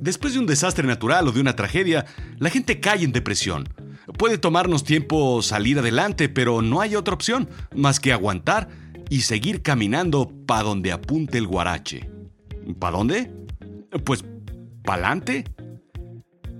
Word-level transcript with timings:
Después 0.00 0.32
de 0.32 0.38
un 0.38 0.46
desastre 0.46 0.86
natural 0.86 1.28
o 1.28 1.32
de 1.32 1.40
una 1.40 1.54
tragedia, 1.54 2.06
la 2.38 2.48
gente 2.48 2.80
cae 2.80 3.04
en 3.04 3.12
depresión. 3.12 3.68
Puede 4.16 4.38
tomarnos 4.38 4.82
tiempo 4.82 5.42
salir 5.42 5.78
adelante, 5.78 6.30
pero 6.30 6.62
no 6.62 6.80
hay 6.80 6.96
otra 6.96 7.12
opción 7.12 7.50
más 7.76 8.00
que 8.00 8.12
aguantar 8.12 8.68
y 9.10 9.20
seguir 9.20 9.60
caminando 9.60 10.32
pa' 10.46 10.62
donde 10.62 10.90
apunte 10.92 11.36
el 11.36 11.46
guarache. 11.46 12.10
¿Pa' 12.78 12.90
dónde? 12.90 13.30
Pues, 14.04 14.24
¿pa'lante? 14.84 15.44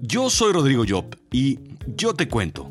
Yo 0.03 0.29
soy 0.29 0.53
Rodrigo 0.53 0.85
Job 0.87 1.17
y 1.33 1.59
yo 1.97 2.13
te 2.13 2.29
cuento. 2.29 2.71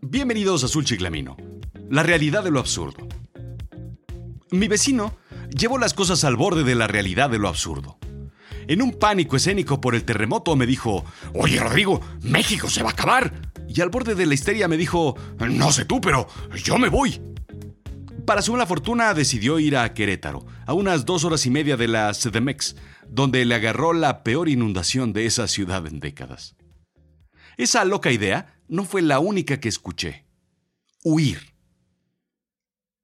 Bienvenidos 0.00 0.62
a 0.62 0.66
Azul 0.66 0.84
Chiclamino 0.84 1.49
la 1.90 2.04
realidad 2.04 2.44
de 2.44 2.52
lo 2.52 2.60
absurdo. 2.60 3.06
Mi 4.52 4.68
vecino 4.68 5.18
llevó 5.50 5.76
las 5.76 5.92
cosas 5.92 6.22
al 6.22 6.36
borde 6.36 6.62
de 6.62 6.76
la 6.76 6.86
realidad 6.86 7.28
de 7.28 7.38
lo 7.38 7.48
absurdo. 7.48 7.98
En 8.68 8.80
un 8.80 8.92
pánico 8.92 9.36
escénico 9.36 9.80
por 9.80 9.96
el 9.96 10.04
terremoto 10.04 10.54
me 10.54 10.66
dijo, 10.66 11.04
Oye 11.34 11.58
Rodrigo, 11.58 12.00
México 12.22 12.70
se 12.70 12.84
va 12.84 12.90
a 12.90 12.92
acabar. 12.92 13.52
Y 13.68 13.80
al 13.80 13.90
borde 13.90 14.14
de 14.14 14.24
la 14.24 14.34
histeria 14.34 14.68
me 14.68 14.76
dijo, 14.76 15.16
No 15.40 15.72
sé 15.72 15.84
tú, 15.84 16.00
pero 16.00 16.28
yo 16.62 16.78
me 16.78 16.88
voy. 16.88 17.20
Para 18.24 18.42
su 18.42 18.52
mala 18.52 18.66
fortuna 18.66 19.12
decidió 19.12 19.58
ir 19.58 19.76
a 19.76 19.92
Querétaro, 19.92 20.46
a 20.66 20.74
unas 20.74 21.04
dos 21.04 21.24
horas 21.24 21.44
y 21.46 21.50
media 21.50 21.76
de 21.76 21.88
la 21.88 22.12
CDMX, 22.12 22.76
donde 23.08 23.44
le 23.44 23.56
agarró 23.56 23.92
la 23.92 24.22
peor 24.22 24.48
inundación 24.48 25.12
de 25.12 25.26
esa 25.26 25.48
ciudad 25.48 25.84
en 25.88 25.98
décadas. 25.98 26.54
Esa 27.56 27.84
loca 27.84 28.12
idea 28.12 28.60
no 28.68 28.84
fue 28.84 29.02
la 29.02 29.18
única 29.18 29.58
que 29.58 29.68
escuché. 29.68 30.24
Huir. 31.02 31.50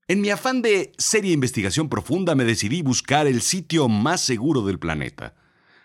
En 0.09 0.21
mi 0.21 0.31
afán 0.31 0.63
de 0.63 0.93
seria 0.99 1.33
investigación 1.33 1.89
profunda 1.89 2.37
me 2.37 2.45
decidí 2.45 2.81
buscar 2.81 3.27
el 3.27 3.43
sitio 3.43 3.89
más 3.89 4.21
seguro 4.21 4.63
del 4.63 4.79
planeta. 4.79 5.35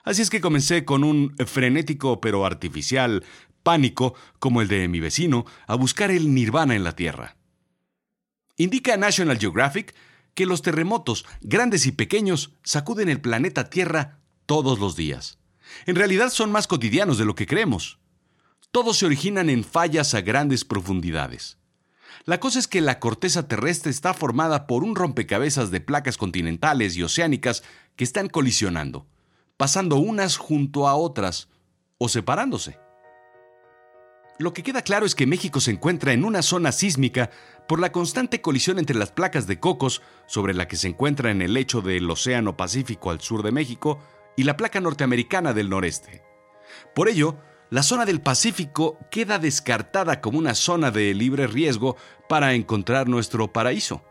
Así 0.04 0.22
es 0.22 0.30
que 0.30 0.42
comencé 0.42 0.86
con 0.86 1.04
un 1.04 1.36
frenético 1.48 2.22
pero 2.22 2.46
artificial 2.46 3.24
pánico, 3.64 4.14
como 4.38 4.62
el 4.62 4.68
de 4.68 4.88
mi 4.88 5.00
vecino, 5.00 5.46
a 5.66 5.74
buscar 5.74 6.12
el 6.12 6.36
nirvana 6.36 6.76
en 6.76 6.84
la 6.84 6.96
Tierra. 6.96 7.36
Indica 8.58 8.96
National 8.96 9.40
Geographic 9.40 9.96
que 10.36 10.46
los 10.46 10.62
terremotos, 10.62 11.26
grandes 11.42 11.88
y 11.88 11.92
pequeños, 11.92 12.54
sacuden 12.64 13.10
el 13.10 13.22
planeta 13.22 13.72
Tierra 13.72 14.20
todos 14.46 14.78
los 14.78 14.96
días. 14.96 15.40
En 15.88 15.96
realidad 15.96 16.30
son 16.30 16.52
más 16.52 16.68
cotidianos 16.68 17.18
de 17.18 17.26
lo 17.26 17.34
que 17.34 17.48
creemos. 17.48 17.98
Todos 18.72 18.98
se 18.98 19.08
originan 19.08 19.50
en 19.50 19.64
fallas 19.64 20.14
a 20.14 20.22
grandes 20.22 20.64
profundidades. 20.64 21.58
La 22.26 22.40
cosa 22.40 22.60
es 22.60 22.68
que 22.68 22.82
la 22.82 23.00
corteza 23.00 23.48
terrestre 23.48 23.92
está 23.92 24.14
formada 24.14 24.68
por 24.68 24.84
un 24.84 24.96
rompecabezas 24.96 25.72
de 25.72 25.82
placas 25.82 26.18
continentales 26.18 26.96
y 26.96 27.04
oceánicas 27.04 27.64
que 27.96 28.04
están 28.04 28.30
colisionando, 28.30 29.08
pasando 29.58 29.98
unas 29.98 30.38
junto 30.38 30.88
a 30.88 30.96
otras 30.96 31.50
o 31.98 32.10
separándose. 32.10 32.80
Lo 34.40 34.54
que 34.54 34.64
queda 34.64 34.82
claro 34.82 35.06
es 35.06 35.14
que 35.14 35.28
México 35.28 35.60
se 35.60 35.70
encuentra 35.70 36.14
en 36.14 36.26
una 36.26 36.42
zona 36.42 36.72
sísmica 36.72 37.30
por 37.68 37.80
la 37.80 37.92
constante 37.92 38.42
colisión 38.42 38.80
entre 38.80 38.98
las 38.98 39.12
placas 39.12 39.46
de 39.46 39.60
Cocos, 39.60 40.02
sobre 40.26 40.56
la 40.56 40.68
que 40.68 40.78
se 40.78 40.88
encuentra 40.88 41.30
en 41.30 41.44
el 41.44 41.54
lecho 41.54 41.82
del 41.82 42.10
Océano 42.10 42.58
Pacífico 42.58 43.12
al 43.12 43.22
sur 43.22 43.44
de 43.44 43.52
México, 43.52 44.00
y 44.36 44.44
la 44.44 44.58
placa 44.58 44.82
norteamericana 44.82 45.54
del 45.54 45.70
noreste. 45.70 46.24
Por 46.96 47.08
ello, 47.08 47.38
la 47.72 47.84
zona 47.84 48.06
del 48.06 48.20
Pacífico 48.20 49.00
queda 49.10 49.40
descartada 49.40 50.20
como 50.20 50.38
una 50.38 50.56
zona 50.56 50.92
de 50.92 51.14
libre 51.14 51.48
riesgo 51.48 51.96
para 52.28 52.54
encontrar 52.54 53.08
nuestro 53.08 53.54
paraíso. 53.54 54.04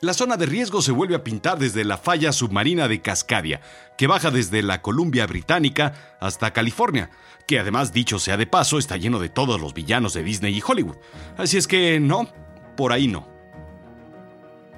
La 0.00 0.14
zona 0.14 0.38
de 0.38 0.46
riesgo 0.46 0.80
se 0.80 0.90
vuelve 0.90 1.14
a 1.14 1.22
pintar 1.22 1.58
desde 1.58 1.84
la 1.84 1.98
falla 1.98 2.32
submarina 2.32 2.88
de 2.88 3.02
Cascadia, 3.02 3.60
que 3.98 4.06
baja 4.06 4.30
desde 4.30 4.62
la 4.62 4.80
Columbia 4.80 5.26
Británica 5.26 6.16
hasta 6.22 6.54
California, 6.54 7.10
que 7.46 7.58
además, 7.58 7.92
dicho 7.92 8.18
sea 8.18 8.38
de 8.38 8.46
paso, 8.46 8.78
está 8.78 8.96
lleno 8.96 9.18
de 9.18 9.28
todos 9.28 9.60
los 9.60 9.74
villanos 9.74 10.14
de 10.14 10.22
Disney 10.22 10.56
y 10.56 10.62
Hollywood. 10.66 10.96
Así 11.36 11.58
es 11.58 11.68
que 11.68 12.00
no, 12.00 12.32
por 12.78 12.94
ahí 12.94 13.08
no. 13.08 13.28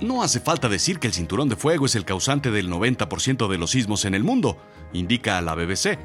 No 0.00 0.24
hace 0.24 0.41
falta 0.41 0.68
decir 0.68 0.98
que 0.98 1.06
el 1.06 1.12
cinturón 1.12 1.48
de 1.48 1.54
fuego 1.54 1.86
es 1.86 1.94
el 1.94 2.04
causante 2.04 2.50
del 2.50 2.68
90% 2.68 3.46
de 3.46 3.58
los 3.58 3.70
sismos 3.70 4.04
en 4.06 4.14
el 4.14 4.24
mundo, 4.24 4.58
indica 4.92 5.41
la 5.41 5.54
BBC. 5.54 6.00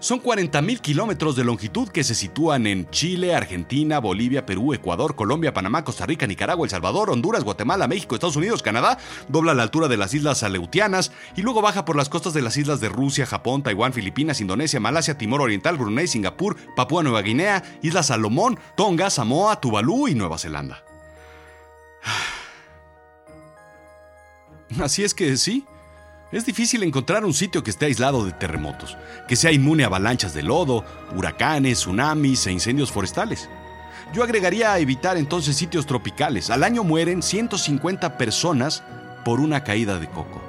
Son 0.00 0.22
40.000 0.22 0.80
kilómetros 0.80 1.34
de 1.34 1.44
longitud 1.44 1.88
que 1.88 2.04
se 2.04 2.14
sitúan 2.14 2.66
en 2.66 2.90
Chile, 2.90 3.34
Argentina, 3.34 4.00
Bolivia, 4.00 4.44
Perú, 4.44 4.74
Ecuador, 4.74 5.16
Colombia, 5.16 5.54
Panamá, 5.54 5.82
Costa 5.82 6.04
Rica, 6.04 6.26
Nicaragua, 6.26 6.66
El 6.66 6.70
Salvador, 6.70 7.10
Honduras, 7.10 7.42
Guatemala, 7.42 7.88
México, 7.88 8.14
Estados 8.14 8.36
Unidos, 8.36 8.62
Canadá, 8.62 8.98
dobla 9.28 9.54
la 9.54 9.62
altura 9.62 9.88
de 9.88 9.96
las 9.96 10.12
islas 10.12 10.42
Aleutianas 10.42 11.10
y 11.36 11.42
luego 11.42 11.62
baja 11.62 11.86
por 11.86 11.96
las 11.96 12.10
costas 12.10 12.34
de 12.34 12.42
las 12.42 12.58
islas 12.58 12.80
de 12.80 12.90
Rusia, 12.90 13.24
Japón, 13.24 13.62
Taiwán, 13.62 13.94
Filipinas, 13.94 14.42
Indonesia, 14.42 14.78
Malasia, 14.78 15.16
Timor 15.16 15.40
Oriental, 15.40 15.78
Brunei, 15.78 16.06
Singapur, 16.06 16.56
Papúa 16.76 17.02
Nueva 17.02 17.22
Guinea, 17.22 17.62
Islas 17.80 18.08
Salomón, 18.08 18.58
Tonga, 18.76 19.08
Samoa, 19.08 19.58
Tuvalu 19.60 20.08
y 20.08 20.14
Nueva 20.14 20.36
Zelanda. 20.36 20.84
Así 24.80 25.02
es 25.02 25.14
que 25.14 25.34
sí, 25.38 25.64
es 26.36 26.44
difícil 26.44 26.82
encontrar 26.82 27.24
un 27.24 27.32
sitio 27.32 27.62
que 27.62 27.70
esté 27.70 27.86
aislado 27.86 28.24
de 28.24 28.32
terremotos, 28.32 28.96
que 29.28 29.36
sea 29.36 29.52
inmune 29.52 29.84
a 29.84 29.86
avalanchas 29.86 30.34
de 30.34 30.42
lodo, 30.42 30.84
huracanes, 31.16 31.78
tsunamis 31.78 32.46
e 32.46 32.52
incendios 32.52 32.90
forestales. 32.90 33.48
Yo 34.12 34.22
agregaría 34.22 34.72
a 34.72 34.78
evitar 34.78 35.16
entonces 35.16 35.56
sitios 35.56 35.86
tropicales. 35.86 36.50
Al 36.50 36.64
año 36.64 36.84
mueren 36.84 37.22
150 37.22 38.18
personas 38.18 38.82
por 39.24 39.40
una 39.40 39.64
caída 39.64 39.98
de 39.98 40.08
coco. 40.08 40.40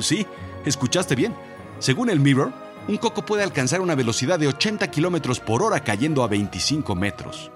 Sí, 0.00 0.26
escuchaste 0.64 1.14
bien. 1.14 1.34
Según 1.78 2.10
el 2.10 2.20
Mirror, 2.20 2.52
un 2.88 2.96
coco 2.96 3.24
puede 3.24 3.42
alcanzar 3.42 3.80
una 3.80 3.94
velocidad 3.94 4.38
de 4.38 4.48
80 4.48 4.90
kilómetros 4.90 5.40
por 5.40 5.62
hora 5.62 5.80
cayendo 5.80 6.22
a 6.22 6.28
25 6.28 6.94
metros. 6.94 7.50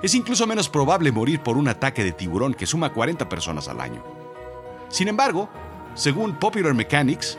Es 0.00 0.14
incluso 0.14 0.46
menos 0.46 0.68
probable 0.68 1.12
morir 1.12 1.40
por 1.40 1.56
un 1.56 1.68
ataque 1.68 2.02
de 2.02 2.12
tiburón 2.12 2.54
que 2.54 2.66
suma 2.66 2.92
40 2.92 3.28
personas 3.28 3.68
al 3.68 3.80
año. 3.80 4.02
Sin 4.88 5.08
embargo, 5.08 5.48
según 5.94 6.38
Popular 6.38 6.74
Mechanics, 6.74 7.38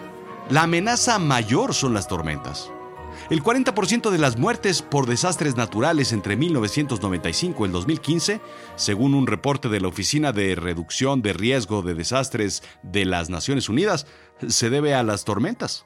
la 0.50 0.64
amenaza 0.64 1.18
mayor 1.20 1.74
son 1.74 1.94
las 1.94 2.08
tormentas. 2.08 2.72
El 3.30 3.42
40% 3.42 4.10
de 4.10 4.18
las 4.18 4.38
muertes 4.38 4.82
por 4.82 5.08
desastres 5.08 5.56
naturales 5.56 6.12
entre 6.12 6.36
1995 6.36 7.64
y 7.64 7.68
el 7.68 7.72
2015, 7.72 8.42
según 8.76 9.14
un 9.14 9.28
reporte 9.28 9.70
de 9.70 9.80
la 9.80 9.88
Oficina 9.88 10.32
de 10.32 10.56
Reducción 10.56 11.22
de 11.22 11.34
Riesgo 11.34 11.82
de 11.82 11.94
Desastres 11.94 12.64
de 12.84 13.06
las 13.06 13.30
Naciones 13.30 13.70
Unidas, 13.70 14.08
se 14.48 14.70
debe 14.70 14.94
a 14.94 15.04
las 15.04 15.26
tormentas. 15.26 15.86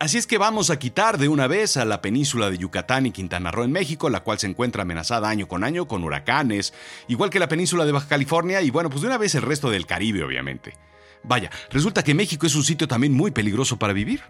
Así 0.00 0.16
es 0.16 0.26
que 0.26 0.38
vamos 0.38 0.70
a 0.70 0.78
quitar 0.78 1.18
de 1.18 1.28
una 1.28 1.46
vez 1.46 1.76
a 1.76 1.84
la 1.84 2.00
península 2.00 2.50
de 2.50 2.56
Yucatán 2.56 3.04
y 3.04 3.10
Quintana 3.10 3.50
Roo 3.50 3.64
en 3.64 3.72
México, 3.72 4.08
la 4.08 4.20
cual 4.20 4.38
se 4.38 4.46
encuentra 4.46 4.82
amenazada 4.82 5.28
año 5.28 5.46
con 5.46 5.62
año 5.62 5.86
con 5.86 6.02
huracanes, 6.02 6.72
igual 7.06 7.28
que 7.28 7.38
la 7.38 7.48
península 7.48 7.84
de 7.84 7.92
Baja 7.92 8.08
California 8.08 8.62
y 8.62 8.70
bueno, 8.70 8.88
pues 8.88 9.02
de 9.02 9.08
una 9.08 9.18
vez 9.18 9.34
el 9.34 9.42
resto 9.42 9.68
del 9.68 9.84
Caribe, 9.84 10.24
obviamente. 10.24 10.72
Vaya, 11.22 11.50
resulta 11.70 12.02
que 12.02 12.14
México 12.14 12.46
es 12.46 12.54
un 12.54 12.64
sitio 12.64 12.88
también 12.88 13.12
muy 13.12 13.30
peligroso 13.30 13.78
para 13.78 13.92
vivir. 13.92 14.22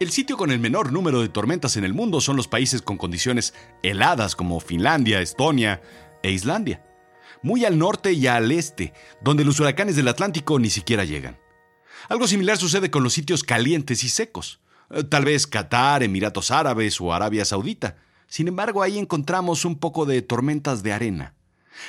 El 0.00 0.10
sitio 0.10 0.36
con 0.36 0.50
el 0.50 0.58
menor 0.58 0.92
número 0.92 1.20
de 1.20 1.28
tormentas 1.28 1.76
en 1.76 1.84
el 1.84 1.94
mundo 1.94 2.20
son 2.20 2.36
los 2.36 2.48
países 2.48 2.82
con 2.82 2.96
condiciones 2.96 3.54
heladas 3.82 4.34
como 4.34 4.58
Finlandia, 4.58 5.20
Estonia 5.20 5.80
e 6.22 6.32
Islandia. 6.32 6.84
Muy 7.42 7.64
al 7.64 7.78
norte 7.78 8.12
y 8.12 8.26
al 8.26 8.50
este, 8.50 8.92
donde 9.20 9.44
los 9.44 9.60
huracanes 9.60 9.96
del 9.96 10.08
Atlántico 10.08 10.58
ni 10.58 10.70
siquiera 10.70 11.04
llegan. 11.04 11.38
Algo 12.08 12.26
similar 12.26 12.58
sucede 12.58 12.90
con 12.90 13.04
los 13.04 13.12
sitios 13.12 13.44
calientes 13.44 14.02
y 14.04 14.08
secos, 14.08 14.60
eh, 14.90 15.04
tal 15.04 15.24
vez 15.24 15.46
Qatar, 15.46 16.02
Emiratos 16.02 16.50
Árabes 16.50 17.00
o 17.00 17.12
Arabia 17.12 17.44
Saudita. 17.44 17.96
Sin 18.26 18.48
embargo, 18.48 18.82
ahí 18.82 18.98
encontramos 18.98 19.64
un 19.64 19.78
poco 19.78 20.04
de 20.04 20.22
tormentas 20.22 20.82
de 20.82 20.92
arena. 20.92 21.34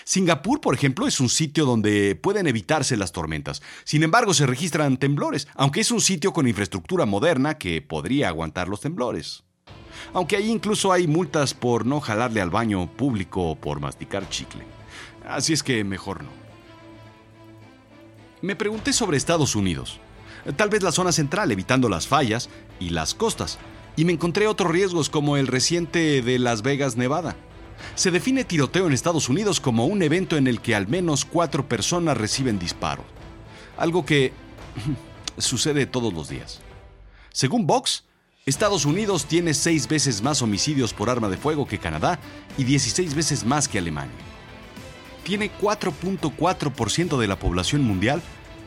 Singapur, 0.03 0.62
por 0.62 0.75
ejemplo, 0.75 1.07
es 1.07 1.19
un 1.19 1.30
sitio 1.30 1.65
donde 1.65 2.15
pueden 2.15 2.47
evitarse 2.47 2.97
las 2.97 3.12
tormentas. 3.12 3.62
Sin 3.83 4.03
embargo, 4.03 4.33
se 4.33 4.45
registran 4.45 4.97
temblores, 4.97 5.47
aunque 5.56 5.81
es 5.81 5.91
un 5.91 6.01
sitio 6.01 6.33
con 6.33 6.47
infraestructura 6.47 7.06
moderna 7.06 7.57
que 7.57 7.81
podría 7.81 8.30
aguantar 8.30 8.68
los 8.68 8.81
temblores. 8.81 9.44
Aunque 10.13 10.35
ahí 10.35 10.50
incluso 10.50 10.91
hay 10.91 11.07
multas 11.07 11.53
por 11.53 11.85
no 11.85 12.00
jalarle 12.00 12.41
al 12.41 12.50
baño 12.50 12.88
público 12.88 13.51
o 13.51 13.56
por 13.56 13.80
masticar 13.80 14.27
chicle. 14.30 14.63
Así 15.27 15.53
es 15.53 15.63
que 15.63 15.83
mejor 15.83 16.24
no. 16.24 16.31
Me 18.41 18.56
pregunté 18.56 18.91
sobre 18.91 19.15
Estados 19.15 19.56
Unidos, 19.56 20.01
tal 20.57 20.69
vez 20.69 20.83
la 20.83 20.91
zona 20.91 21.13
central, 21.13 21.51
evitando 21.51 21.88
las 21.88 22.07
fallas 22.07 22.50
y 22.79 22.89
las 22.89 23.13
costas, 23.13 23.57
y 23.95 24.03
me 24.03 24.12
encontré 24.12 24.47
otros 24.47 24.71
riesgos 24.71 25.09
como 25.09 25.38
el 25.38 25.47
reciente 25.47 26.21
de 26.21 26.39
Las 26.39 26.62
Vegas, 26.62 26.97
Nevada. 26.97 27.38
Se 27.95 28.12
define 28.12 28.44
tiroteo 28.44 28.88
en 28.88 28.94
Estados 28.94 29.30
Unidos 29.30 29.59
como 29.59 29.85
un 29.85 30.01
evento 30.01 30.38
en 30.38 30.47
el 30.47 30.62
que 30.62 30.75
al 30.75 30.88
menos 30.88 31.25
cuatro 31.25 31.68
personas 31.68 32.18
reciben 32.18 32.59
disparo, 32.59 33.03
algo 33.77 34.06
que 34.06 34.33
sucede 35.38 35.85
todos 35.85 36.13
los 36.13 36.30
días. 36.30 36.62
Según 37.31 37.65
Vox, 37.68 38.03
Estados 38.45 38.85
Unidos 38.85 39.25
tiene 39.25 39.53
seis 39.53 39.88
veces 39.88 40.21
más 40.21 40.41
homicidios 40.41 40.94
por 40.94 41.09
arma 41.09 41.30
de 41.30 41.38
fuego 41.38 41.65
que 41.65 41.80
Canadá 41.80 42.19
y 42.57 42.65
16 42.65 43.15
veces 43.15 43.45
más 43.45 43.68
que 43.68 43.77
Alemania. 43.77 44.13
tiene 45.24 45.50
4.4% 45.62 47.18
de 47.18 47.27
la 47.27 47.39
población 47.39 47.83
mundial, 47.83 48.21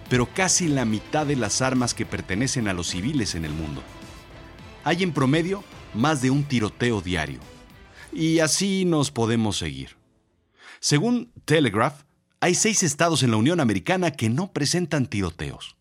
pero 0.09 0.27
casi 0.33 0.69
la 0.69 0.87
mitad 0.87 1.27
de 1.27 1.37
las 1.37 1.61
armas 1.61 1.93
que 1.93 2.07
pertenecen 2.07 2.69
a 2.69 2.73
los 2.73 2.87
civiles 2.87 3.35
en 3.35 3.45
el 3.45 3.53
mundo. 3.53 3.83
Hay 4.85 5.03
en 5.03 5.13
promedio 5.13 5.63
más 5.93 6.23
de 6.23 6.31
un 6.31 6.45
tiroteo 6.45 7.03
diario. 7.03 7.41
Y 8.13 8.41
así 8.41 8.85
nos 8.85 9.11
podemos 9.11 9.59
seguir. 9.59 9.97
Según 10.81 11.33
Telegraph, 11.45 12.03
hay 12.41 12.55
seis 12.55 12.83
estados 12.83 13.23
en 13.23 13.31
la 13.31 13.37
Unión 13.37 13.61
Americana 13.61 14.13
que 14.13 14.29
no 14.29 14.53
presentan 14.53 15.07
tiroteos. 15.07 15.77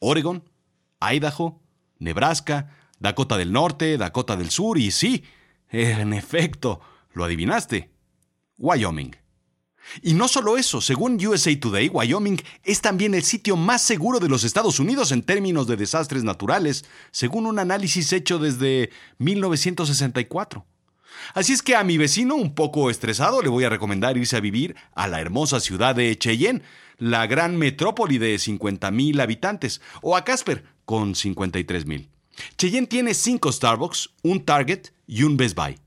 Oregon, 0.00 0.42
Idaho, 1.00 1.60
Nebraska, 1.98 2.70
Dakota 2.98 3.36
del 3.36 3.52
Norte, 3.52 3.98
Dakota 3.98 4.36
del 4.36 4.50
Sur 4.50 4.78
y 4.78 4.90
sí, 4.90 5.24
en 5.70 6.12
efecto, 6.12 6.80
lo 7.12 7.24
adivinaste, 7.24 7.90
Wyoming. 8.58 9.16
Y 10.02 10.14
no 10.14 10.28
solo 10.28 10.56
eso, 10.56 10.80
según 10.80 11.24
USA 11.24 11.58
Today, 11.58 11.88
Wyoming 11.88 12.40
es 12.62 12.80
también 12.80 13.14
el 13.14 13.22
sitio 13.22 13.56
más 13.56 13.82
seguro 13.82 14.18
de 14.18 14.28
los 14.28 14.44
Estados 14.44 14.80
Unidos 14.80 15.12
en 15.12 15.22
términos 15.22 15.66
de 15.66 15.76
desastres 15.76 16.24
naturales, 16.24 16.84
según 17.10 17.46
un 17.46 17.58
análisis 17.58 18.12
hecho 18.12 18.38
desde 18.38 18.90
1964. 19.18 20.64
Así 21.34 21.52
es 21.52 21.62
que 21.62 21.76
a 21.76 21.84
mi 21.84 21.98
vecino, 21.98 22.34
un 22.34 22.54
poco 22.54 22.90
estresado, 22.90 23.42
le 23.42 23.48
voy 23.48 23.64
a 23.64 23.68
recomendar 23.68 24.16
irse 24.16 24.36
a 24.36 24.40
vivir 24.40 24.76
a 24.94 25.08
la 25.08 25.20
hermosa 25.20 25.60
ciudad 25.60 25.94
de 25.94 26.16
Cheyenne, 26.18 26.62
la 26.98 27.26
gran 27.26 27.56
metrópoli 27.56 28.18
de 28.18 28.36
50.000 28.36 29.20
habitantes, 29.20 29.80
o 30.02 30.16
a 30.16 30.24
Casper, 30.24 30.64
con 30.84 31.14
53.000. 31.14 32.08
Cheyenne 32.56 32.86
tiene 32.86 33.14
5 33.14 33.52
Starbucks, 33.52 34.10
un 34.22 34.44
Target 34.44 34.88
y 35.06 35.22
un 35.22 35.36
Best 35.36 35.56
Buy. 35.56 35.78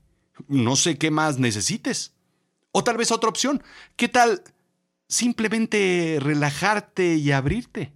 No 0.46 0.76
sé 0.76 0.98
qué 0.98 1.10
más 1.10 1.38
necesites. 1.38 2.12
O 2.72 2.84
tal 2.84 2.96
vez 2.96 3.10
otra 3.10 3.28
opción. 3.28 3.62
¿Qué 3.96 4.08
tal 4.08 4.42
simplemente 5.08 6.18
relajarte 6.20 7.16
y 7.16 7.32
abrirte? 7.32 7.92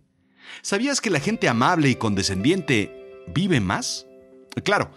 ¿Sabías 0.60 1.00
que 1.00 1.10
la 1.10 1.20
gente 1.20 1.48
amable 1.48 1.88
y 1.88 1.94
condescendiente 1.94 3.22
vive 3.28 3.60
más? 3.60 4.06
Claro, 4.64 4.90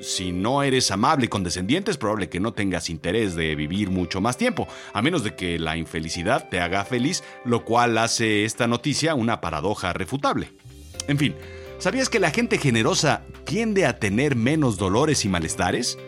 si 0.00 0.32
no 0.32 0.62
eres 0.62 0.90
amable 0.90 1.26
y 1.26 1.28
condescendiente, 1.28 1.90
es 1.90 1.98
probable 1.98 2.28
que 2.28 2.40
no 2.40 2.52
tengas 2.52 2.90
interés 2.90 3.34
de 3.34 3.54
vivir 3.54 3.90
mucho 3.90 4.20
más 4.20 4.36
tiempo, 4.36 4.66
a 4.92 5.02
menos 5.02 5.22
de 5.22 5.34
que 5.34 5.58
la 5.58 5.76
infelicidad 5.76 6.48
te 6.48 6.60
haga 6.60 6.84
feliz, 6.84 7.22
lo 7.44 7.64
cual 7.64 7.98
hace 7.98 8.44
esta 8.44 8.66
noticia 8.66 9.14
una 9.14 9.40
paradoja 9.40 9.92
refutable. 9.92 10.52
En 11.06 11.18
fin, 11.18 11.34
¿sabías 11.78 12.08
que 12.08 12.20
la 12.20 12.30
gente 12.30 12.58
generosa 12.58 13.22
tiende 13.44 13.86
a 13.86 13.98
tener 13.98 14.36
menos 14.36 14.78
dolores 14.78 15.24
y 15.24 15.28
malestares? 15.28 15.98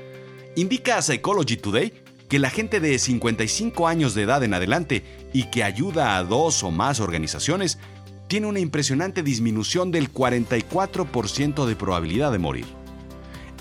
Indica 0.56 0.98
a 0.98 1.02
Psychology 1.02 1.56
Today 1.56 1.92
que 2.28 2.38
la 2.38 2.50
gente 2.50 2.80
de 2.80 2.98
55 2.98 3.88
años 3.88 4.14
de 4.14 4.22
edad 4.22 4.42
en 4.42 4.54
adelante 4.54 5.04
y 5.34 5.50
que 5.50 5.64
ayuda 5.64 6.16
a 6.16 6.24
dos 6.24 6.62
o 6.62 6.70
más 6.70 6.98
organizaciones 6.98 7.78
tiene 8.26 8.46
una 8.46 8.60
impresionante 8.60 9.22
disminución 9.22 9.90
del 9.90 10.10
44% 10.10 11.66
de 11.66 11.76
probabilidad 11.76 12.32
de 12.32 12.38
morir 12.38 12.81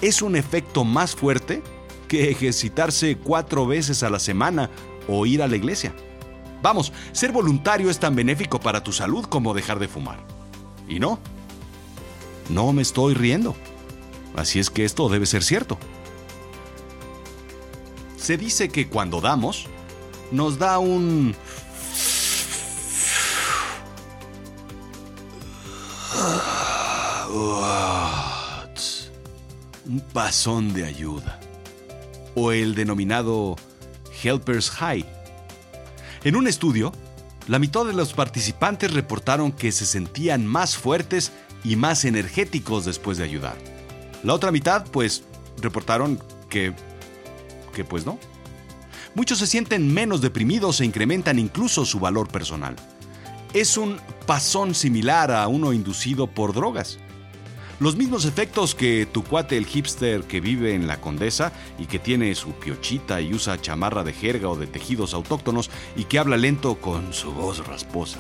es 0.01 0.21
un 0.21 0.35
efecto 0.35 0.83
más 0.83 1.15
fuerte 1.15 1.61
que 2.07 2.29
ejercitarse 2.29 3.17
cuatro 3.17 3.65
veces 3.65 4.03
a 4.03 4.09
la 4.09 4.19
semana 4.19 4.69
o 5.07 5.25
ir 5.25 5.41
a 5.41 5.47
la 5.47 5.55
iglesia. 5.55 5.93
Vamos, 6.61 6.91
ser 7.11 7.31
voluntario 7.31 7.89
es 7.89 7.99
tan 7.99 8.15
benéfico 8.15 8.59
para 8.59 8.83
tu 8.83 8.91
salud 8.91 9.25
como 9.25 9.53
dejar 9.53 9.79
de 9.79 9.87
fumar. 9.87 10.19
Y 10.87 10.99
no, 10.99 11.19
no 12.49 12.73
me 12.73 12.81
estoy 12.81 13.13
riendo. 13.13 13.55
Así 14.35 14.59
es 14.59 14.69
que 14.69 14.85
esto 14.85 15.09
debe 15.09 15.25
ser 15.25 15.43
cierto. 15.43 15.77
Se 18.17 18.37
dice 18.37 18.69
que 18.69 18.87
cuando 18.87 19.21
damos, 19.21 19.65
nos 20.31 20.59
da 20.59 20.79
un... 20.79 21.35
pasón 30.01 30.73
de 30.73 30.85
ayuda, 30.85 31.39
o 32.35 32.51
el 32.51 32.75
denominado 32.75 33.55
Helpers 34.23 34.69
High. 34.69 35.05
En 36.23 36.35
un 36.35 36.47
estudio, 36.47 36.91
la 37.47 37.59
mitad 37.59 37.85
de 37.85 37.93
los 37.93 38.13
participantes 38.13 38.93
reportaron 38.93 39.51
que 39.51 39.71
se 39.71 39.85
sentían 39.85 40.45
más 40.45 40.77
fuertes 40.77 41.31
y 41.63 41.75
más 41.75 42.05
energéticos 42.05 42.85
después 42.85 43.17
de 43.17 43.23
ayudar. 43.23 43.55
La 44.23 44.33
otra 44.33 44.51
mitad, 44.51 44.85
pues, 44.85 45.23
reportaron 45.61 46.19
que... 46.49 46.73
que 47.73 47.83
pues 47.83 48.05
no. 48.05 48.19
Muchos 49.15 49.39
se 49.39 49.47
sienten 49.47 49.93
menos 49.93 50.21
deprimidos 50.21 50.79
e 50.79 50.85
incrementan 50.85 51.39
incluso 51.39 51.85
su 51.85 51.99
valor 51.99 52.27
personal. 52.29 52.75
Es 53.53 53.75
un 53.77 53.99
pasón 54.25 54.73
similar 54.73 55.31
a 55.31 55.47
uno 55.47 55.73
inducido 55.73 56.27
por 56.27 56.53
drogas. 56.53 56.99
Los 57.81 57.95
mismos 57.95 58.25
efectos 58.25 58.75
que 58.75 59.07
tu 59.11 59.23
cuate 59.23 59.57
el 59.57 59.65
hipster 59.65 60.21
que 60.25 60.39
vive 60.39 60.75
en 60.75 60.85
la 60.85 61.01
Condesa 61.01 61.51
y 61.79 61.87
que 61.87 61.97
tiene 61.97 62.35
su 62.35 62.51
piochita 62.51 63.21
y 63.21 63.33
usa 63.33 63.59
chamarra 63.59 64.03
de 64.03 64.13
jerga 64.13 64.49
o 64.49 64.55
de 64.55 64.67
tejidos 64.67 65.15
autóctonos 65.15 65.71
y 65.95 66.03
que 66.03 66.19
habla 66.19 66.37
lento 66.37 66.75
con 66.75 67.11
su 67.11 67.31
voz 67.31 67.65
rasposa. 67.65 68.19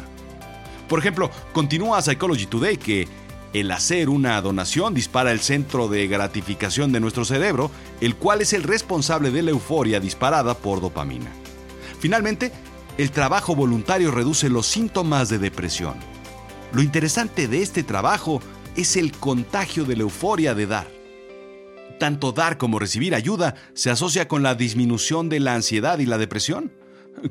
Por 0.89 0.97
ejemplo, 0.97 1.29
continúa 1.53 2.01
Psychology 2.01 2.47
Today 2.47 2.77
que 2.77 3.07
el 3.53 3.69
hacer 3.69 4.09
una 4.09 4.41
donación 4.41 4.95
dispara 4.95 5.31
el 5.31 5.41
centro 5.41 5.87
de 5.87 6.07
gratificación 6.07 6.91
de 6.91 6.99
nuestro 6.99 7.23
cerebro, 7.23 7.69
el 7.99 8.15
cual 8.15 8.41
es 8.41 8.53
el 8.53 8.63
responsable 8.63 9.29
de 9.29 9.43
la 9.43 9.51
euforia 9.51 9.99
disparada 9.99 10.55
por 10.55 10.81
dopamina. 10.81 11.31
Finalmente, 11.99 12.51
el 12.97 13.11
trabajo 13.11 13.55
voluntario 13.55 14.09
reduce 14.09 14.49
los 14.49 14.65
síntomas 14.65 15.29
de 15.29 15.37
depresión. 15.37 15.93
Lo 16.73 16.81
interesante 16.81 17.47
de 17.47 17.61
este 17.61 17.83
trabajo 17.83 18.41
es 18.75 18.95
el 18.95 19.11
contagio 19.11 19.85
de 19.85 19.95
la 19.95 20.03
euforia 20.03 20.53
de 20.53 20.67
dar. 20.67 20.87
Tanto 21.99 22.31
dar 22.31 22.57
como 22.57 22.79
recibir 22.79 23.13
ayuda 23.13 23.55
se 23.73 23.91
asocia 23.91 24.27
con 24.27 24.43
la 24.43 24.55
disminución 24.55 25.29
de 25.29 25.39
la 25.39 25.55
ansiedad 25.55 25.99
y 25.99 26.05
la 26.05 26.17
depresión. 26.17 26.71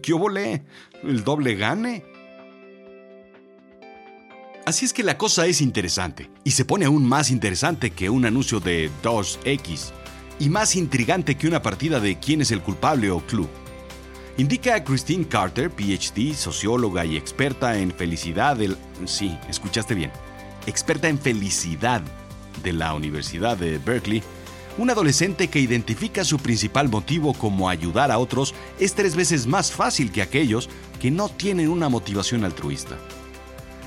¿Qué 0.02 0.12
volé? 0.12 0.64
¿El 1.02 1.24
doble 1.24 1.56
gane? 1.56 2.04
Así 4.66 4.84
es 4.84 4.92
que 4.92 5.02
la 5.02 5.18
cosa 5.18 5.46
es 5.46 5.60
interesante, 5.62 6.30
y 6.44 6.52
se 6.52 6.64
pone 6.64 6.84
aún 6.84 7.08
más 7.08 7.30
interesante 7.30 7.90
que 7.90 8.10
un 8.10 8.26
anuncio 8.26 8.60
de 8.60 8.90
2X, 9.02 9.90
y 10.38 10.48
más 10.48 10.76
intrigante 10.76 11.36
que 11.36 11.48
una 11.48 11.62
partida 11.62 11.98
de 11.98 12.18
quién 12.20 12.42
es 12.42 12.52
el 12.52 12.60
culpable 12.60 13.10
o 13.10 13.20
club. 13.20 13.48
Indica 14.36 14.76
a 14.76 14.84
Christine 14.84 15.26
Carter, 15.26 15.70
PhD, 15.70 16.34
socióloga 16.34 17.04
y 17.04 17.16
experta 17.16 17.78
en 17.78 17.90
felicidad 17.90 18.56
del... 18.56 18.76
Sí, 19.06 19.36
escuchaste 19.48 19.94
bien 19.94 20.12
experta 20.66 21.08
en 21.08 21.18
felicidad 21.18 22.02
de 22.62 22.72
la 22.72 22.94
Universidad 22.94 23.56
de 23.56 23.78
Berkeley, 23.78 24.22
un 24.78 24.90
adolescente 24.90 25.48
que 25.48 25.60
identifica 25.60 26.24
su 26.24 26.38
principal 26.38 26.88
motivo 26.88 27.34
como 27.34 27.68
ayudar 27.68 28.10
a 28.10 28.18
otros 28.18 28.54
es 28.78 28.94
tres 28.94 29.16
veces 29.16 29.46
más 29.46 29.72
fácil 29.72 30.12
que 30.12 30.22
aquellos 30.22 30.68
que 31.00 31.10
no 31.10 31.28
tienen 31.28 31.68
una 31.68 31.88
motivación 31.88 32.44
altruista. 32.44 32.96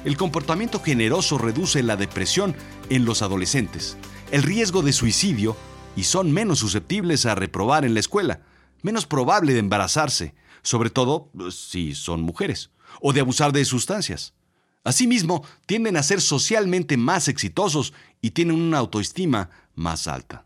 El 0.05 0.17
comportamiento 0.17 0.81
generoso 0.81 1.37
reduce 1.37 1.81
la 1.81 1.95
depresión 1.95 2.55
en 2.89 3.05
los 3.05 3.21
adolescentes, 3.21 3.97
el 4.31 4.43
riesgo 4.43 4.81
de 4.81 4.91
suicidio 4.91 5.55
y 5.95 6.03
son 6.03 6.31
menos 6.31 6.59
susceptibles 6.59 7.25
a 7.25 7.35
reprobar 7.35 7.85
en 7.85 7.93
la 7.93 7.99
escuela, 7.99 8.41
menos 8.81 9.05
probable 9.05 9.53
de 9.53 9.59
embarazarse, 9.59 10.35
sobre 10.61 10.89
todo 10.89 11.29
pues, 11.37 11.55
si 11.55 11.95
son 11.95 12.21
mujeres, 12.21 12.71
o 13.01 13.13
de 13.13 13.21
abusar 13.21 13.53
de 13.53 13.63
sustancias. 13.63 14.33
Asimismo, 14.83 15.45
tienden 15.65 15.97
a 15.97 16.03
ser 16.03 16.21
socialmente 16.21 16.97
más 16.97 17.27
exitosos 17.27 17.93
y 18.21 18.31
tienen 18.31 18.55
una 18.55 18.79
autoestima 18.79 19.49
más 19.75 20.07
alta. 20.07 20.45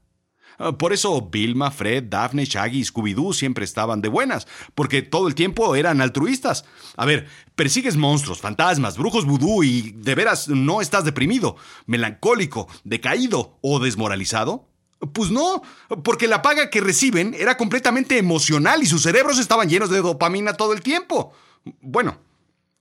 Ah, 0.59 0.71
por 0.71 0.91
eso 0.91 1.21
Vilma, 1.21 1.69
Fred, 1.69 2.05
Daphne, 2.05 2.45
Shaggy 2.45 2.79
y 2.79 2.85
Scooby-Doo 2.85 3.33
siempre 3.33 3.63
estaban 3.63 4.01
de 4.01 4.09
buenas, 4.09 4.47
porque 4.73 5.03
todo 5.03 5.27
el 5.27 5.35
tiempo 5.35 5.75
eran 5.75 6.01
altruistas. 6.01 6.65
A 6.95 7.05
ver, 7.05 7.27
persigues 7.55 7.95
monstruos, 7.95 8.41
fantasmas, 8.41 8.97
brujos 8.97 9.25
vudú 9.25 9.63
y 9.63 9.91
de 9.91 10.15
veras 10.15 10.47
no 10.47 10.81
estás 10.81 11.03
deprimido, 11.03 11.57
melancólico, 11.85 12.67
decaído 12.83 13.57
o 13.61 13.79
desmoralizado. 13.79 14.67
Pues 15.13 15.29
no, 15.29 15.61
porque 16.03 16.27
la 16.27 16.41
paga 16.41 16.71
que 16.71 16.81
reciben 16.81 17.35
era 17.37 17.55
completamente 17.55 18.17
emocional 18.17 18.81
y 18.81 18.87
sus 18.87 19.03
cerebros 19.03 19.37
estaban 19.37 19.69
llenos 19.69 19.91
de 19.91 20.01
dopamina 20.01 20.53
todo 20.53 20.73
el 20.73 20.81
tiempo. 20.81 21.33
Bueno, 21.81 22.17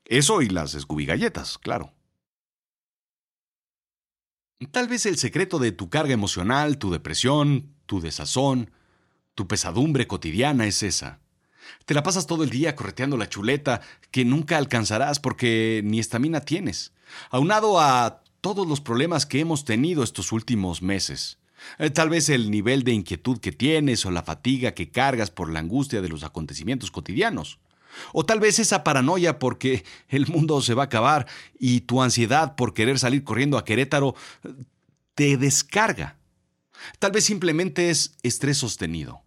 eso 0.07 0.43
y 0.43 0.49
las 0.49 0.73
Scooby 0.73 1.07
galletas, 1.07 1.59
claro. 1.59 1.93
Tal 4.71 4.89
vez 4.89 5.05
el 5.05 5.19
secreto 5.19 5.59
de 5.59 5.73
tu 5.73 5.91
carga 5.91 6.15
emocional, 6.15 6.79
tu 6.79 6.91
depresión, 6.91 7.75
tu 7.85 8.01
desazón, 8.01 8.71
tu 9.35 9.47
pesadumbre 9.47 10.07
cotidiana 10.07 10.67
es 10.67 10.83
esa. 10.83 11.21
Te 11.85 11.95
la 11.95 12.03
pasas 12.03 12.27
todo 12.27 12.45
el 12.45 12.51
día 12.51 12.75
correteando 12.75 13.17
la 13.17 13.29
chuleta 13.29 13.83
que 14.11 14.25
nunca 14.25 14.57
alcanzarás 14.57 15.21
porque 15.21 15.83
ni 15.85 15.99
estamina 15.99 16.41
tienes, 16.41 16.93
aunado 17.31 17.81
a 17.81 18.23
todos 18.41 18.67
los 18.67 18.81
problemas 18.81 19.27
que 19.27 19.41
hemos 19.41 19.65
tenido 19.65 20.03
estos 20.03 20.33
últimos 20.33 20.81
meses. 20.81 21.39
Eh, 21.79 21.91
tal 21.91 22.09
vez 22.09 22.29
el 22.29 22.51
nivel 22.51 22.83
de 22.83 22.93
inquietud 22.93 23.39
que 23.39 23.53
tienes 23.53 24.07
o 24.07 24.11
la 24.11 24.23
fatiga 24.23 24.73
que 24.73 24.91
cargas 24.91 25.31
por 25.31 25.51
la 25.51 25.59
angustia 25.59 26.01
de 26.01 26.09
los 26.09 26.23
acontecimientos 26.23 26.91
cotidianos. 26.91 27.59
O 28.13 28.25
tal 28.25 28.41
vez 28.41 28.59
esa 28.59 28.85
paranoia 28.85 29.39
porque 29.39 29.85
el 30.09 30.27
mundo 30.27 30.61
se 30.61 30.75
va 30.75 30.85
a 30.85 30.87
acabar 30.87 31.27
y 31.59 31.81
tu 31.83 32.03
ansiedad 32.03 32.57
por 32.57 32.75
querer 32.75 32.99
salir 32.99 33.25
corriendo 33.25 33.59
a 33.59 33.65
Querétaro 33.65 34.15
te 35.15 35.37
descarga. 35.37 36.17
Tal 36.99 37.13
vez 37.13 37.25
simplemente 37.25 37.91
es 37.91 38.17
estrés 38.23 38.59
sostenido. 38.59 39.23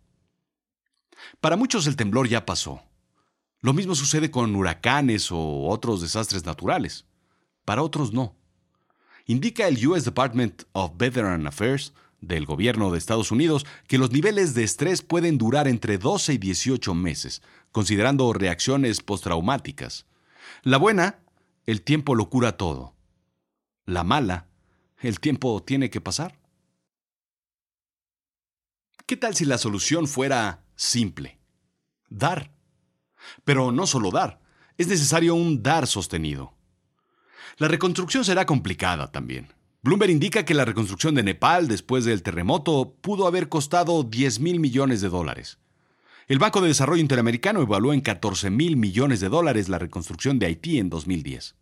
Para 1.41 1.55
muchos 1.55 1.87
el 1.87 1.95
temblor 1.95 2.27
ya 2.27 2.45
pasó. 2.45 2.81
Lo 3.61 3.73
mismo 3.73 3.95
sucede 3.95 4.31
con 4.31 4.55
huracanes 4.55 5.31
o 5.31 5.67
otros 5.67 6.01
desastres 6.01 6.45
naturales. 6.45 7.05
Para 7.65 7.83
otros 7.83 8.13
no. 8.13 8.35
Indica 9.25 9.67
el 9.67 9.85
US 9.87 10.05
Department 10.05 10.63
of 10.71 10.93
Veteran 10.97 11.45
Affairs 11.45 11.93
del 12.21 12.45
gobierno 12.45 12.91
de 12.91 12.97
Estados 12.97 13.31
Unidos 13.31 13.65
que 13.87 13.97
los 13.97 14.11
niveles 14.11 14.53
de 14.53 14.63
estrés 14.63 15.01
pueden 15.01 15.37
durar 15.37 15.67
entre 15.67 15.97
12 15.97 16.33
y 16.33 16.37
18 16.37 16.93
meses, 16.93 17.41
considerando 17.71 18.31
reacciones 18.33 19.01
postraumáticas. 19.01 20.05
La 20.63 20.77
buena, 20.77 21.19
el 21.65 21.81
tiempo 21.81 22.15
lo 22.15 22.29
cura 22.29 22.57
todo. 22.57 22.95
La 23.85 24.03
mala, 24.03 24.47
el 24.99 25.19
tiempo 25.19 25.63
tiene 25.63 25.89
que 25.89 26.01
pasar. 26.01 26.39
¿Qué 29.05 29.17
tal 29.17 29.35
si 29.35 29.45
la 29.45 29.57
solución 29.57 30.07
fuera 30.07 30.63
simple? 30.75 31.39
Dar. 32.09 32.51
Pero 33.43 33.71
no 33.71 33.87
solo 33.87 34.11
dar, 34.11 34.39
es 34.77 34.87
necesario 34.87 35.35
un 35.35 35.63
dar 35.63 35.87
sostenido. 35.87 36.53
La 37.57 37.67
reconstrucción 37.67 38.23
será 38.23 38.45
complicada 38.45 39.11
también. 39.11 39.53
Bloomberg 39.81 40.11
indica 40.11 40.45
que 40.45 40.53
la 40.53 40.65
reconstrucción 40.65 41.15
de 41.15 41.23
Nepal 41.23 41.67
después 41.67 42.05
del 42.05 42.21
terremoto 42.21 42.95
pudo 43.01 43.27
haber 43.27 43.49
costado 43.49 44.03
10 44.03 44.39
mil 44.39 44.59
millones 44.59 45.01
de 45.01 45.09
dólares. 45.09 45.57
El 46.29 46.37
Banco 46.37 46.61
de 46.61 46.67
Desarrollo 46.67 47.01
Interamericano 47.01 47.59
evaluó 47.59 47.91
en 47.91 48.01
14 48.01 48.51
mil 48.51 48.77
millones 48.77 49.19
de 49.19 49.29
dólares 49.29 49.67
la 49.67 49.79
reconstrucción 49.79 50.37
de 50.37 50.45
Haití 50.45 50.77
en 50.77 50.87
2010. 50.87 51.55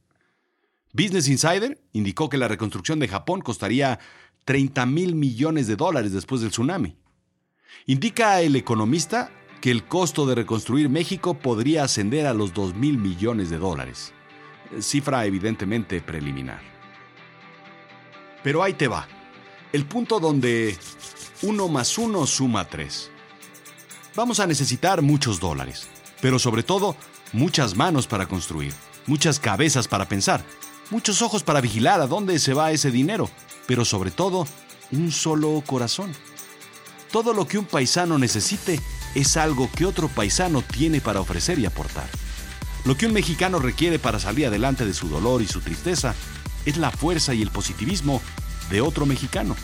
Business 0.92 1.30
Insider 1.30 1.82
indicó 1.94 2.28
que 2.28 2.38
la 2.38 2.50
reconstrucción 2.50 3.00
de 3.00 3.08
Japón 3.08 3.40
costaría 3.40 3.98
30 4.44 4.86
mil 4.86 5.16
millones 5.16 5.68
de 5.68 5.78
dólares 5.78 6.12
después 6.12 6.42
del 6.42 6.50
tsunami. 6.50 6.98
Indica 7.86 8.42
el 8.42 8.58
economista 8.58 9.32
que 9.62 9.72
el 9.72 9.86
costo 9.86 10.26
de 10.26 10.36
reconstruir 10.36 10.90
México 10.90 11.36
podría 11.40 11.86
ascender 11.86 12.28
a 12.28 12.34
los 12.34 12.54
2 12.54 12.76
mil 12.76 12.98
millones 12.98 13.50
de 13.50 13.60
dólares, 13.60 14.12
cifra 14.82 15.26
evidentemente 15.26 16.02
preliminar. 16.02 16.60
Pero 18.44 18.64
ahí 18.64 18.74
te 18.74 18.90
va. 18.90 19.08
El 19.72 19.86
punto 19.86 20.20
donde 20.20 20.78
uno 21.44 21.70
más 21.70 21.98
uno 21.98 22.28
suma 22.28 22.66
tres. 22.66 23.12
Vamos 24.18 24.40
a 24.40 24.48
necesitar 24.48 25.04
muchos 25.04 25.40
dólares, 25.40 25.86
pero 26.22 26.40
sobre 26.40 26.64
todo 26.64 26.96
muchas 27.34 27.76
manos 27.76 28.08
para 28.08 28.26
construir, 28.26 28.74
muchas 29.06 29.40
cabezas 29.40 29.88
para 29.88 30.10
pensar, 30.10 30.44
muchos 30.90 31.22
ojos 31.22 31.44
para 31.44 31.62
vigilar 31.62 32.02
a 32.02 32.08
dónde 32.08 32.40
se 32.40 32.56
va 32.56 32.72
ese 32.72 32.90
dinero, 32.90 33.30
pero 33.68 33.86
sobre 33.86 34.10
todo 34.10 34.48
un 34.92 35.12
solo 35.12 35.62
corazón. 35.64 36.12
Todo 37.12 37.32
lo 37.32 37.48
que 37.48 37.60
un 37.60 37.66
paisano 37.66 38.18
necesite 38.18 38.80
es 39.14 39.38
algo 39.38 39.70
que 39.72 39.86
otro 39.86 40.08
paisano 40.08 40.64
tiene 40.64 41.00
para 41.00 41.22
ofrecer 41.22 41.60
y 41.60 41.68
aportar. 41.68 42.10
Lo 42.86 42.98
que 42.98 43.06
un 43.06 43.14
mexicano 43.14 43.60
requiere 43.60 44.00
para 44.00 44.18
salir 44.18 44.48
adelante 44.48 44.84
de 44.84 44.96
su 44.96 45.10
dolor 45.10 45.44
y 45.44 45.48
su 45.48 45.62
tristeza 45.62 46.16
es 46.66 46.78
la 46.78 46.90
fuerza 46.90 47.36
y 47.36 47.44
el 47.44 47.52
positivismo 47.52 48.20
de 48.72 48.82
otro 48.82 49.06
mexicano. 49.06 49.56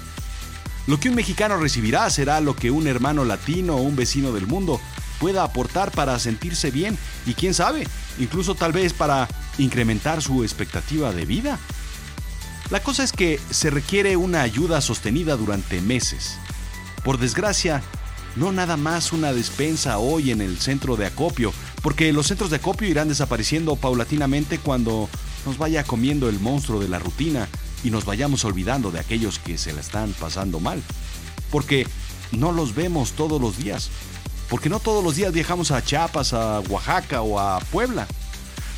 Lo 0.85 0.99
que 0.99 1.09
un 1.09 1.15
mexicano 1.15 1.57
recibirá 1.57 2.09
será 2.09 2.41
lo 2.41 2.55
que 2.55 2.69
un 2.69 2.87
hermano 2.87 3.23
latino 3.23 3.75
o 3.75 3.81
un 3.81 3.95
vecino 3.95 4.33
del 4.33 4.47
mundo 4.47 4.81
pueda 5.19 5.43
aportar 5.43 5.91
para 5.91 6.19
sentirse 6.19 6.71
bien 6.71 6.97
y 7.25 7.33
quién 7.33 7.53
sabe, 7.53 7.87
incluso 8.19 8.55
tal 8.55 8.73
vez 8.73 8.91
para 8.91 9.29
incrementar 9.57 10.21
su 10.21 10.43
expectativa 10.43 11.13
de 11.13 11.25
vida. 11.25 11.57
La 12.69 12.81
cosa 12.81 13.03
es 13.03 13.13
que 13.13 13.39
se 13.49 13.69
requiere 13.69 14.17
una 14.17 14.41
ayuda 14.41 14.81
sostenida 14.81 15.37
durante 15.37 15.79
meses. 15.79 16.37
Por 17.05 17.17
desgracia, 17.17 17.81
no 18.35 18.51
nada 18.51 18.75
más 18.75 19.13
una 19.13 19.31
despensa 19.31 19.99
hoy 19.99 20.31
en 20.31 20.41
el 20.41 20.59
centro 20.59 20.97
de 20.97 21.05
acopio, 21.05 21.53
porque 21.81 22.11
los 22.11 22.27
centros 22.27 22.49
de 22.49 22.57
acopio 22.57 22.89
irán 22.89 23.07
desapareciendo 23.07 23.77
paulatinamente 23.77 24.57
cuando 24.57 25.09
nos 25.45 25.57
vaya 25.57 25.83
comiendo 25.83 26.27
el 26.27 26.39
monstruo 26.39 26.81
de 26.81 26.89
la 26.89 26.99
rutina 26.99 27.47
y 27.83 27.89
nos 27.89 28.05
vayamos 28.05 28.45
olvidando 28.45 28.91
de 28.91 28.99
aquellos 28.99 29.39
que 29.39 29.57
se 29.57 29.73
la 29.73 29.81
están 29.81 30.13
pasando 30.13 30.59
mal. 30.59 30.81
Porque 31.51 31.85
no 32.31 32.51
los 32.51 32.75
vemos 32.75 33.11
todos 33.11 33.41
los 33.41 33.57
días. 33.57 33.89
Porque 34.49 34.69
no 34.69 34.79
todos 34.79 35.03
los 35.03 35.15
días 35.15 35.33
viajamos 35.33 35.71
a 35.71 35.83
Chiapas, 35.83 36.33
a 36.33 36.59
Oaxaca 36.61 37.21
o 37.21 37.39
a 37.39 37.59
Puebla. 37.59 38.07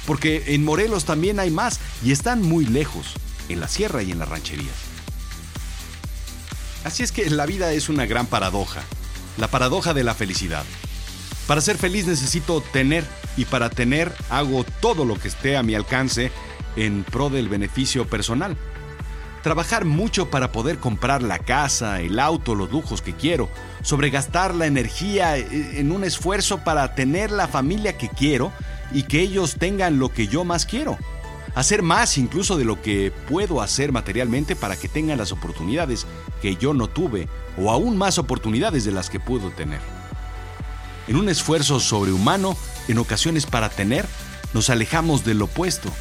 Porque 0.05 0.43
en 0.53 0.63
Morelos 0.63 1.05
también 1.05 1.39
hay 1.39 1.51
más 1.51 1.79
y 2.03 2.11
están 2.11 2.41
muy 2.41 2.65
lejos, 2.65 3.07
en 3.49 3.59
la 3.59 3.67
sierra 3.67 4.03
y 4.03 4.11
en 4.11 4.19
las 4.19 4.29
rancherías. 4.29 4.75
Así 6.83 7.01
es 7.01 7.11
que 7.11 7.29
la 7.29 7.47
vida 7.47 7.73
es 7.73 7.89
una 7.89 8.05
gran 8.05 8.27
paradoja, 8.27 8.81
la 9.37 9.47
paradoja 9.47 9.93
de 9.95 10.03
la 10.03 10.13
felicidad. 10.13 10.63
Para 11.47 11.61
ser 11.61 11.77
feliz 11.77 12.05
necesito 12.05 12.61
tener 12.61 13.03
y 13.37 13.45
para 13.45 13.69
tener 13.69 14.13
hago 14.29 14.63
todo 14.81 15.03
lo 15.03 15.15
que 15.15 15.27
esté 15.27 15.57
a 15.57 15.63
mi 15.63 15.73
alcance 15.73 16.31
en 16.75 17.03
pro 17.03 17.29
del 17.29 17.49
beneficio 17.49 18.07
personal. 18.07 18.55
Trabajar 19.45 19.85
mucho 19.85 20.31
para 20.31 20.51
poder 20.51 20.79
comprar 20.79 21.21
la 21.21 21.37
casa, 21.37 22.01
el 22.01 22.19
auto, 22.19 22.55
los 22.55 22.71
lujos 22.71 23.03
que 23.03 23.13
quiero. 23.13 23.47
Sobregastar 23.83 24.55
la 24.55 24.65
energía 24.65 25.37
eh, 25.37 25.79
en 25.79 25.91
un 25.91 26.03
esfuerzo 26.03 26.63
para 26.63 26.95
tener 26.95 27.29
la 27.29 27.47
familia 27.47 27.95
que 27.95 28.09
quiero 28.09 28.51
y 28.91 29.03
que 29.03 29.19
ellos 29.19 29.57
tengan 29.59 29.99
lo 29.99 30.09
que 30.09 30.27
yo 30.27 30.45
más 30.45 30.65
quiero. 30.65 30.97
Hacer 31.53 31.83
más 31.83 32.17
incluso 32.17 32.57
de 32.57 32.65
lo 32.65 32.81
que 32.81 33.13
puedo 33.29 33.61
hacer 33.61 33.91
materialmente 33.91 34.55
para 34.55 34.77
que 34.77 34.87
tengan 34.87 35.19
las 35.19 35.31
oportunidades 35.31 36.07
que 36.41 36.55
yo 36.55 36.73
no 36.73 36.87
tuve 36.87 37.27
o 37.55 37.69
aún 37.69 37.99
más 37.99 38.17
oportunidades 38.17 38.83
de 38.83 38.93
las 38.93 39.11
que 39.11 39.19
puedo 39.19 39.51
tener. 39.51 39.79
En 41.07 41.17
un 41.17 41.29
esfuerzo 41.29 41.79
sobrehumano, 41.79 42.57
en 42.87 42.97
ocasiones 42.97 43.45
para 43.45 43.69
tener, 43.69 44.07
nos 44.55 44.71
alejamos 44.71 45.23
del 45.23 45.43
opuesto 45.43 45.91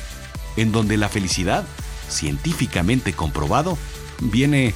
en 0.57 0.73
donde 0.73 0.97
la 0.97 1.11
felicidad, 1.11 1.67
científicamente 2.09 3.13
comprobado, 3.13 3.79
viene 4.21 4.75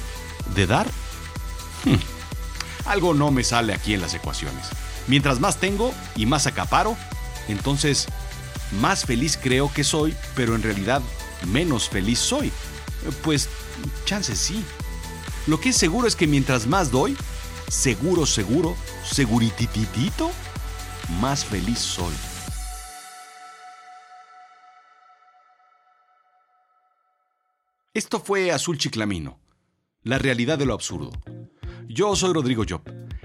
de 0.55 0.67
dar? 0.67 0.87
Hmm. 1.85 1.95
Algo 2.85 3.13
no 3.13 3.31
me 3.31 3.43
sale 3.43 3.73
aquí 3.73 3.93
en 3.93 4.01
las 4.01 4.13
ecuaciones. 4.13 4.67
Mientras 5.07 5.39
más 5.39 5.57
tengo 5.57 5.93
y 6.15 6.25
más 6.25 6.47
acaparo, 6.47 6.95
entonces 7.47 8.07
más 8.79 9.05
feliz 9.05 9.37
creo 9.41 9.71
que 9.73 9.83
soy, 9.83 10.15
pero 10.35 10.55
en 10.55 10.63
realidad 10.63 11.01
menos 11.47 11.89
feliz 11.89 12.19
soy. 12.19 12.51
Pues 13.23 13.49
chances 14.05 14.39
sí. 14.39 14.63
Lo 15.47 15.59
que 15.59 15.69
es 15.69 15.77
seguro 15.77 16.07
es 16.07 16.15
que 16.15 16.27
mientras 16.27 16.67
más 16.67 16.91
doy, 16.91 17.17
seguro, 17.69 18.25
seguro, 18.25 18.75
segurititito, 19.09 20.31
más 21.19 21.45
feliz 21.45 21.79
soy. 21.79 22.13
Esto 27.99 28.19
fue 28.21 28.51
Azul 28.53 28.77
Chiclamino, 28.77 29.41
la 30.03 30.17
realidad 30.17 30.57
de 30.57 30.65
lo 30.65 30.73
absurdo. 30.73 31.11
Yo 31.89 32.15
soy 32.15 32.31
Rodrigo 32.31 32.63
Job. 32.65 32.81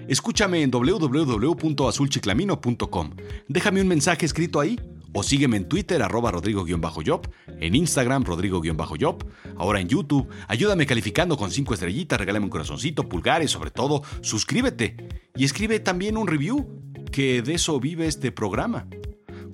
Escúchame 0.09 0.63
en 0.63 0.73
www.azulchiclamino.com. 0.73 3.11
Déjame 3.47 3.83
un 3.83 3.87
mensaje 3.87 4.27
escrito 4.27 4.59
ahí 4.59 4.81
o 5.13 5.23
sígueme 5.23 5.59
en 5.59 5.69
Twitter 5.69 6.03
arroba 6.03 6.33
rodrigo-job, 6.33 7.29
en 7.61 7.77
Instagram 7.77 8.25
rodrigo-job, 8.25 9.25
ahora 9.59 9.81
en 9.81 9.87
YouTube. 9.87 10.27
Ayúdame 10.49 10.87
calificando 10.87 11.37
con 11.37 11.53
5 11.53 11.75
estrellitas, 11.75 12.19
regálame 12.19 12.47
un 12.47 12.51
corazoncito, 12.51 13.09
pulgares, 13.09 13.53
sobre 13.53 13.71
todo, 13.71 14.03
suscríbete 14.23 14.97
y 15.37 15.45
escribe 15.45 15.79
también 15.79 16.17
un 16.17 16.27
review, 16.27 16.83
que 17.13 17.43
de 17.43 17.55
eso 17.55 17.79
vive 17.79 18.09
este 18.09 18.33
programa. 18.33 18.89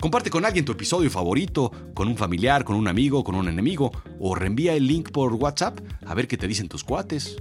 Comparte 0.01 0.31
con 0.31 0.45
alguien 0.45 0.65
tu 0.65 0.71
episodio 0.71 1.11
favorito, 1.11 1.71
con 1.93 2.07
un 2.07 2.17
familiar, 2.17 2.63
con 2.63 2.75
un 2.75 2.87
amigo, 2.87 3.23
con 3.23 3.35
un 3.35 3.47
enemigo, 3.47 3.91
o 4.19 4.33
reenvía 4.33 4.73
el 4.73 4.87
link 4.87 5.11
por 5.11 5.31
WhatsApp 5.35 5.79
a 6.07 6.15
ver 6.15 6.27
qué 6.27 6.37
te 6.37 6.47
dicen 6.47 6.67
tus 6.67 6.83
cuates. 6.83 7.37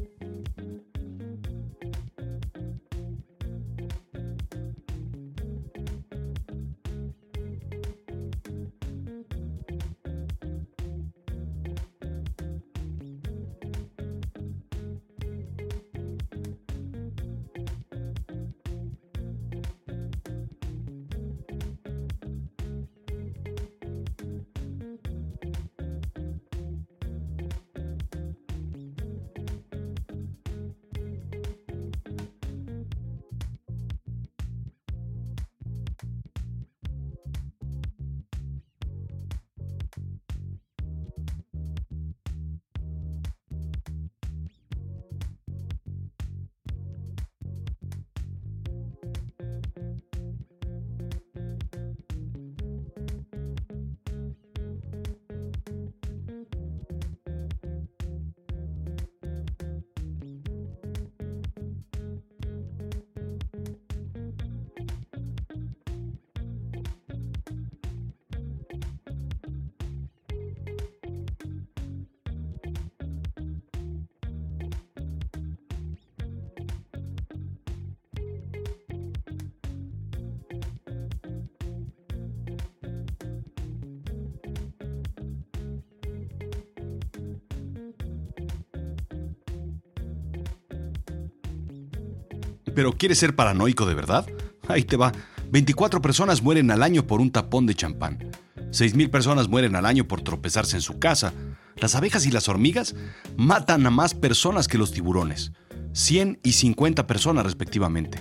¿Pero 92.74 92.92
quieres 92.92 93.18
ser 93.18 93.34
paranoico 93.34 93.86
de 93.86 93.94
verdad? 93.94 94.26
Ahí 94.68 94.84
te 94.84 94.96
va. 94.96 95.12
24 95.50 96.00
personas 96.00 96.42
mueren 96.42 96.70
al 96.70 96.82
año 96.82 97.06
por 97.06 97.20
un 97.20 97.30
tapón 97.30 97.66
de 97.66 97.74
champán. 97.74 98.30
6.000 98.70 99.10
personas 99.10 99.48
mueren 99.48 99.74
al 99.74 99.86
año 99.86 100.06
por 100.06 100.22
tropezarse 100.22 100.76
en 100.76 100.82
su 100.82 100.98
casa. 100.98 101.32
Las 101.76 101.94
abejas 101.96 102.26
y 102.26 102.30
las 102.30 102.48
hormigas 102.48 102.94
matan 103.36 103.84
a 103.86 103.90
más 103.90 104.14
personas 104.14 104.68
que 104.68 104.78
los 104.78 104.92
tiburones. 104.92 105.52
100 105.92 106.38
y 106.44 106.52
50 106.52 107.06
personas 107.06 107.44
respectivamente. 107.44 108.20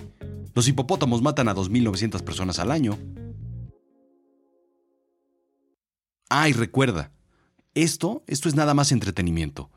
Los 0.54 0.66
hipopótamos 0.66 1.22
matan 1.22 1.48
a 1.48 1.54
2.900 1.54 2.22
personas 2.22 2.58
al 2.58 2.72
año. 2.72 2.98
Ay, 6.28 6.52
recuerda, 6.52 7.12
esto, 7.74 8.24
esto 8.26 8.48
es 8.48 8.54
nada 8.54 8.74
más 8.74 8.92
entretenimiento. 8.92 9.70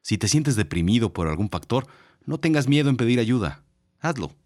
Si 0.00 0.18
te 0.18 0.28
sientes 0.28 0.56
deprimido 0.56 1.12
por 1.12 1.28
algún 1.28 1.50
factor, 1.50 1.86
no 2.26 2.38
tengas 2.38 2.68
miedo 2.68 2.88
en 2.88 2.96
pedir 2.96 3.20
ayuda. 3.20 3.63
Hadlow. 4.04 4.43